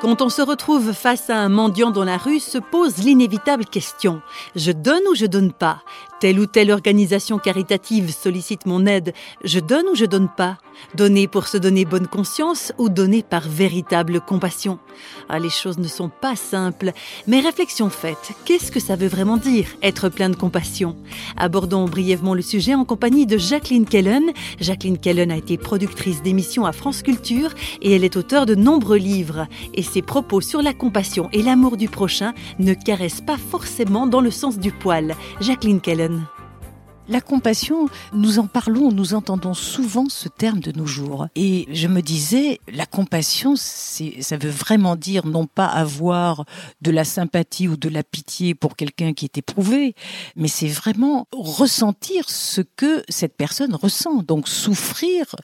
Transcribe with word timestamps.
Quand 0.00 0.22
on 0.22 0.28
se 0.28 0.42
retrouve 0.42 0.92
face 0.92 1.28
à 1.28 1.36
un 1.36 1.48
mendiant 1.48 1.90
dans 1.90 2.04
la 2.04 2.18
rue, 2.18 2.38
se 2.38 2.58
pose 2.58 2.98
l'inévitable 2.98 3.64
question. 3.64 4.22
Je 4.54 4.70
donne 4.70 5.02
ou 5.10 5.16
je 5.16 5.26
donne 5.26 5.52
pas? 5.52 5.82
Telle 6.20 6.40
ou 6.40 6.46
telle 6.46 6.72
organisation 6.72 7.38
caritative 7.38 8.12
sollicite 8.12 8.66
mon 8.66 8.86
aide. 8.86 9.12
Je 9.44 9.60
donne 9.60 9.86
ou 9.92 9.94
je 9.94 10.04
donne 10.04 10.28
pas? 10.36 10.58
Donner 10.96 11.28
pour 11.28 11.46
se 11.46 11.56
donner 11.56 11.84
bonne 11.84 12.08
conscience 12.08 12.72
ou 12.78 12.88
donner 12.88 13.22
par 13.22 13.48
véritable 13.48 14.20
compassion? 14.20 14.80
Ah, 15.28 15.38
les 15.38 15.50
choses 15.50 15.78
ne 15.78 15.86
sont 15.86 16.08
pas 16.08 16.34
simples. 16.34 16.92
Mais 17.28 17.40
réflexion 17.40 17.88
faite, 17.88 18.32
qu'est-ce 18.44 18.72
que 18.72 18.80
ça 18.80 18.96
veut 18.96 19.08
vraiment 19.08 19.36
dire, 19.36 19.66
être 19.82 20.08
plein 20.08 20.28
de 20.28 20.36
compassion? 20.36 20.96
Abordons 21.36 21.84
brièvement 21.84 22.34
le 22.34 22.42
sujet 22.42 22.74
en 22.74 22.84
compagnie 22.84 23.26
de 23.26 23.38
Jacqueline 23.38 23.86
Kellen. 23.86 24.32
Jacqueline 24.60 24.98
Kellen 24.98 25.30
a 25.30 25.36
été 25.36 25.56
productrice 25.56 26.22
d'émissions 26.22 26.66
à 26.66 26.72
France 26.72 27.02
Culture 27.02 27.50
et 27.80 27.94
elle 27.94 28.04
est 28.04 28.16
auteure 28.16 28.46
de 28.46 28.56
nombreux 28.56 28.98
livres. 28.98 29.46
Et 29.74 29.82
ses 29.82 30.02
propos 30.02 30.40
sur 30.40 30.62
la 30.62 30.74
compassion 30.74 31.28
et 31.32 31.42
l'amour 31.42 31.76
du 31.76 31.88
prochain 31.88 32.34
ne 32.58 32.74
caressent 32.74 33.20
pas 33.20 33.36
forcément 33.36 34.08
dans 34.08 34.20
le 34.20 34.32
sens 34.32 34.58
du 34.58 34.72
poil. 34.72 35.14
Jacqueline 35.40 35.80
Kellen. 35.80 36.07
La 37.10 37.22
compassion, 37.22 37.88
nous 38.12 38.38
en 38.38 38.46
parlons, 38.46 38.92
nous 38.92 39.14
entendons 39.14 39.54
souvent 39.54 40.10
ce 40.10 40.28
terme 40.28 40.60
de 40.60 40.72
nos 40.72 40.84
jours. 40.84 41.26
Et 41.36 41.66
je 41.72 41.88
me 41.88 42.02
disais, 42.02 42.60
la 42.70 42.84
compassion, 42.84 43.54
ça 43.56 44.36
veut 44.36 44.50
vraiment 44.50 44.94
dire 44.94 45.26
non 45.26 45.46
pas 45.46 45.64
avoir 45.64 46.44
de 46.82 46.90
la 46.90 47.04
sympathie 47.04 47.66
ou 47.66 47.78
de 47.78 47.88
la 47.88 48.02
pitié 48.02 48.54
pour 48.54 48.76
quelqu'un 48.76 49.14
qui 49.14 49.24
est 49.24 49.38
éprouvé, 49.38 49.94
mais 50.36 50.48
c'est 50.48 50.68
vraiment 50.68 51.26
ressentir 51.32 52.28
ce 52.28 52.60
que 52.60 53.02
cette 53.08 53.38
personne 53.38 53.74
ressent. 53.74 54.22
Donc 54.22 54.46
souffrir 54.46 55.34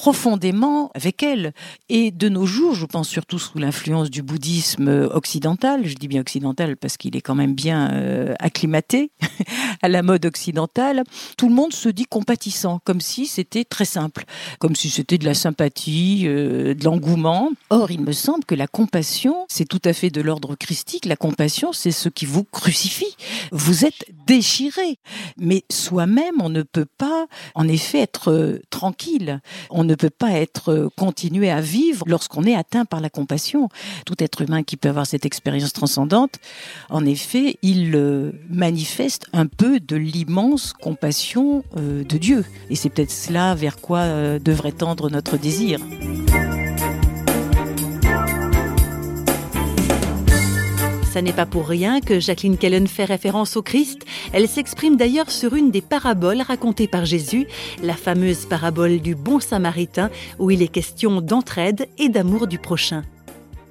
profondément 0.00 0.90
avec 0.94 1.22
elle. 1.22 1.52
Et 1.90 2.10
de 2.10 2.30
nos 2.30 2.46
jours, 2.46 2.74
je 2.74 2.86
pense 2.86 3.06
surtout 3.06 3.38
sous 3.38 3.58
l'influence 3.58 4.08
du 4.08 4.22
bouddhisme 4.22 4.88
occidental, 5.12 5.86
je 5.86 5.94
dis 5.94 6.08
bien 6.08 6.22
occidental 6.22 6.78
parce 6.78 6.96
qu'il 6.96 7.16
est 7.16 7.20
quand 7.20 7.34
même 7.34 7.54
bien 7.54 7.92
euh, 7.92 8.34
acclimaté 8.38 9.10
à 9.82 9.90
la 9.90 10.02
mode 10.02 10.24
occidentale, 10.24 11.04
tout 11.36 11.50
le 11.50 11.54
monde 11.54 11.74
se 11.74 11.90
dit 11.90 12.06
compatissant, 12.06 12.80
comme 12.84 13.02
si 13.02 13.26
c'était 13.26 13.66
très 13.66 13.84
simple, 13.84 14.24
comme 14.58 14.74
si 14.74 14.88
c'était 14.88 15.18
de 15.18 15.26
la 15.26 15.34
sympathie, 15.34 16.22
euh, 16.24 16.72
de 16.72 16.82
l'engouement. 16.82 17.50
Or, 17.68 17.90
il 17.90 18.00
me 18.00 18.12
semble 18.12 18.46
que 18.46 18.54
la 18.54 18.66
compassion, 18.66 19.44
c'est 19.48 19.68
tout 19.68 19.82
à 19.84 19.92
fait 19.92 20.08
de 20.08 20.22
l'ordre 20.22 20.54
christique. 20.54 21.04
La 21.04 21.16
compassion, 21.16 21.74
c'est 21.74 21.92
ce 21.92 22.08
qui 22.08 22.24
vous 22.24 22.44
crucifie. 22.44 23.16
Vous 23.52 23.84
êtes 23.84 24.06
déchiré. 24.26 24.98
Mais 25.36 25.64
soi-même, 25.70 26.40
on 26.40 26.48
ne 26.48 26.62
peut 26.62 26.88
pas, 26.96 27.26
en 27.54 27.68
effet, 27.68 27.98
être 27.98 28.32
euh, 28.32 28.62
tranquille. 28.70 29.42
Ne 29.90 29.94
peut 29.94 30.10
pas 30.10 30.32
être 30.32 30.72
euh, 30.72 30.88
continué 30.96 31.50
à 31.50 31.60
vivre 31.60 32.04
lorsqu'on 32.06 32.44
est 32.44 32.54
atteint 32.54 32.84
par 32.84 33.00
la 33.00 33.10
compassion. 33.10 33.68
Tout 34.06 34.14
être 34.22 34.42
humain 34.42 34.62
qui 34.62 34.76
peut 34.76 34.88
avoir 34.88 35.06
cette 35.06 35.26
expérience 35.26 35.72
transcendante, 35.72 36.36
en 36.88 37.04
effet, 37.04 37.56
il 37.62 38.32
manifeste 38.48 39.26
un 39.32 39.46
peu 39.46 39.80
de 39.80 39.96
l'immense 39.96 40.72
compassion 40.72 41.64
euh, 41.76 42.04
de 42.04 42.18
Dieu. 42.18 42.44
Et 42.70 42.76
c'est 42.76 42.88
peut-être 42.88 43.10
cela 43.10 43.54
vers 43.54 43.76
quoi 43.78 44.00
euh, 44.00 44.38
devrait 44.38 44.72
tendre 44.72 45.10
notre 45.10 45.36
désir. 45.36 45.80
Ça 51.10 51.22
n'est 51.22 51.32
pas 51.32 51.44
pour 51.44 51.66
rien 51.66 52.00
que 52.00 52.20
Jacqueline 52.20 52.56
Kellen 52.56 52.86
fait 52.86 53.04
référence 53.04 53.56
au 53.56 53.62
Christ. 53.62 54.06
Elle 54.32 54.46
s'exprime 54.46 54.96
d'ailleurs 54.96 55.32
sur 55.32 55.54
une 55.54 55.72
des 55.72 55.80
paraboles 55.80 56.40
racontées 56.40 56.86
par 56.86 57.04
Jésus, 57.04 57.48
la 57.82 57.94
fameuse 57.94 58.46
parabole 58.46 59.00
du 59.00 59.16
bon 59.16 59.40
samaritain, 59.40 60.08
où 60.38 60.52
il 60.52 60.62
est 60.62 60.68
question 60.68 61.20
d'entraide 61.20 61.88
et 61.98 62.10
d'amour 62.10 62.46
du 62.46 62.60
prochain 62.60 63.02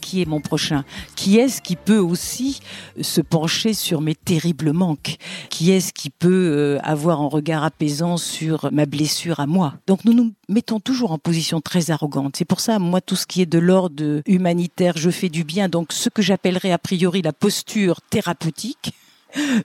qui 0.00 0.22
est 0.22 0.26
mon 0.26 0.40
prochain 0.40 0.84
Qui 1.16 1.38
est-ce 1.38 1.62
qui 1.62 1.76
peut 1.76 1.98
aussi 1.98 2.60
se 3.00 3.20
pencher 3.20 3.74
sur 3.74 4.00
mes 4.00 4.14
terribles 4.14 4.72
manques 4.72 5.16
Qui 5.50 5.70
est-ce 5.70 5.92
qui 5.92 6.10
peut 6.10 6.28
euh, 6.30 6.78
avoir 6.82 7.20
un 7.20 7.28
regard 7.28 7.62
apaisant 7.62 8.16
sur 8.16 8.70
ma 8.72 8.86
blessure 8.86 9.40
à 9.40 9.46
moi 9.46 9.74
Donc 9.86 10.04
nous 10.04 10.14
nous 10.14 10.32
mettons 10.48 10.80
toujours 10.80 11.12
en 11.12 11.18
position 11.18 11.60
très 11.60 11.90
arrogante. 11.90 12.36
C'est 12.36 12.44
pour 12.44 12.60
ça, 12.60 12.78
moi, 12.78 13.00
tout 13.00 13.16
ce 13.16 13.26
qui 13.26 13.42
est 13.42 13.46
de 13.46 13.58
l'ordre 13.58 14.22
humanitaire, 14.26 14.94
je 14.96 15.10
fais 15.10 15.28
du 15.28 15.44
bien, 15.44 15.68
donc 15.68 15.92
ce 15.92 16.08
que 16.08 16.22
j'appellerais 16.22 16.72
a 16.72 16.78
priori 16.78 17.22
la 17.22 17.32
posture 17.32 18.00
thérapeutique, 18.00 18.92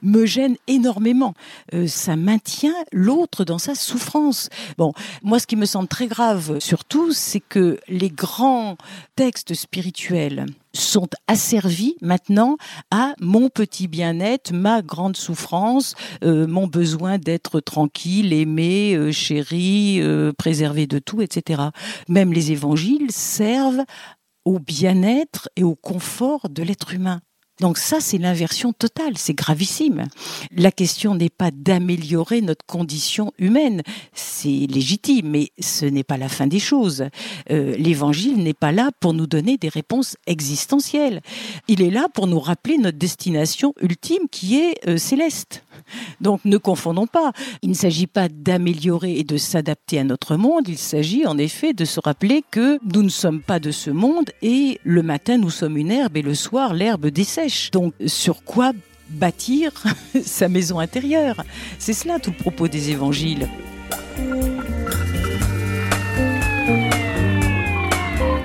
me 0.01 0.25
gêne 0.25 0.55
énormément. 0.67 1.33
Euh, 1.73 1.87
ça 1.87 2.15
maintient 2.15 2.75
l'autre 2.91 3.45
dans 3.45 3.57
sa 3.57 3.75
souffrance. 3.75 4.49
Bon, 4.77 4.93
moi, 5.23 5.39
ce 5.39 5.47
qui 5.47 5.55
me 5.55 5.65
semble 5.65 5.87
très 5.87 6.07
grave, 6.07 6.59
surtout, 6.59 7.11
c'est 7.11 7.39
que 7.39 7.79
les 7.87 8.09
grands 8.09 8.77
textes 9.15 9.53
spirituels 9.53 10.45
sont 10.73 11.07
asservis 11.27 11.95
maintenant 12.01 12.57
à 12.91 13.13
mon 13.21 13.49
petit 13.49 13.87
bien-être, 13.87 14.51
ma 14.51 14.81
grande 14.81 15.15
souffrance, 15.15 15.95
euh, 16.23 16.47
mon 16.47 16.67
besoin 16.67 17.17
d'être 17.17 17.61
tranquille, 17.61 18.33
aimé, 18.33 18.93
euh, 18.95 19.11
chéri, 19.11 20.01
préservé 20.37 20.87
de 20.87 20.99
tout, 20.99 21.21
etc. 21.21 21.63
Même 22.09 22.33
les 22.33 22.51
évangiles 22.51 23.11
servent 23.11 23.83
au 24.45 24.59
bien-être 24.59 25.49
et 25.55 25.63
au 25.63 25.75
confort 25.75 26.49
de 26.49 26.63
l'être 26.63 26.93
humain. 26.93 27.21
Donc 27.61 27.77
ça, 27.77 27.99
c'est 28.01 28.17
l'inversion 28.17 28.73
totale, 28.73 29.17
c'est 29.17 29.33
gravissime. 29.33 30.05
La 30.55 30.71
question 30.71 31.15
n'est 31.15 31.29
pas 31.29 31.51
d'améliorer 31.51 32.41
notre 32.41 32.65
condition 32.65 33.31
humaine, 33.39 33.81
c'est 34.13 34.49
légitime, 34.49 35.29
mais 35.29 35.51
ce 35.59 35.85
n'est 35.85 36.03
pas 36.03 36.17
la 36.17 36.27
fin 36.29 36.47
des 36.47 36.59
choses. 36.59 37.05
Euh, 37.51 37.75
L'évangile 37.77 38.43
n'est 38.43 38.53
pas 38.53 38.71
là 38.71 38.91
pour 38.99 39.13
nous 39.13 39.27
donner 39.27 39.57
des 39.57 39.69
réponses 39.69 40.17
existentielles. 40.27 41.21
Il 41.67 41.81
est 41.81 41.91
là 41.91 42.07
pour 42.13 42.27
nous 42.27 42.39
rappeler 42.39 42.77
notre 42.77 42.97
destination 42.97 43.73
ultime 43.81 44.27
qui 44.29 44.57
est 44.57 44.87
euh, 44.87 44.97
céleste. 44.97 45.63
Donc 46.21 46.41
ne 46.45 46.57
confondons 46.57 47.07
pas. 47.07 47.31
Il 47.61 47.69
ne 47.69 47.75
s'agit 47.75 48.07
pas 48.07 48.27
d'améliorer 48.29 49.17
et 49.17 49.23
de 49.23 49.37
s'adapter 49.37 49.99
à 49.99 50.03
notre 50.03 50.35
monde, 50.35 50.67
il 50.67 50.77
s'agit 50.77 51.25
en 51.25 51.37
effet 51.37 51.73
de 51.73 51.85
se 51.85 51.99
rappeler 51.99 52.43
que 52.49 52.79
nous 52.93 53.03
ne 53.03 53.09
sommes 53.09 53.41
pas 53.41 53.59
de 53.59 53.71
ce 53.71 53.89
monde 53.89 54.31
et 54.41 54.79
le 54.83 55.03
matin 55.03 55.37
nous 55.37 55.49
sommes 55.49 55.77
une 55.77 55.91
herbe 55.91 56.17
et 56.17 56.21
le 56.21 56.35
soir 56.35 56.73
l'herbe 56.73 57.07
dessèche. 57.07 57.71
Donc 57.71 57.93
sur 58.05 58.43
quoi 58.43 58.71
bâtir 59.09 59.71
sa 60.23 60.49
maison 60.49 60.79
intérieure? 60.79 61.43
C'est 61.79 61.93
cela 61.93 62.19
tout 62.19 62.31
le 62.31 62.37
propos 62.37 62.67
des 62.67 62.91
évangiles. 62.91 63.47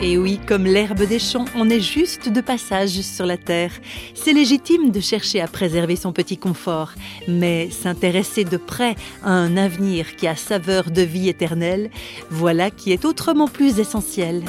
Et 0.02 0.16
oui, 0.16 0.40
comme 0.46 0.64
l'herbe 0.64 1.02
des 1.02 1.18
champs, 1.18 1.44
on 1.54 1.68
est 1.68 1.80
juste 1.80 2.30
de 2.30 2.40
passage 2.40 3.02
sur 3.02 3.26
la 3.26 3.36
terre. 3.36 3.72
C'est 4.14 4.32
légitime 4.32 4.90
de 4.90 5.00
chercher 5.00 5.42
à 5.42 5.46
préserver 5.46 5.94
son 5.94 6.14
petit 6.14 6.38
confort, 6.38 6.92
mais 7.28 7.68
s'intéresser 7.70 8.44
de 8.44 8.56
près 8.56 8.94
à 9.22 9.30
un 9.30 9.58
avenir 9.58 10.16
qui 10.16 10.26
a 10.26 10.36
saveur 10.36 10.90
de 10.90 11.02
vie 11.02 11.28
éternelle, 11.28 11.90
voilà 12.30 12.70
qui 12.70 12.92
est 12.92 13.04
autrement 13.04 13.46
plus 13.46 13.78
essentiel. 13.78 14.42